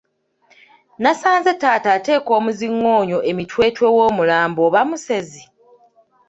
[1.03, 5.43] Nasanze taata ateeka omuziŋoonyo emitwetwe w'omulambo oba musezi?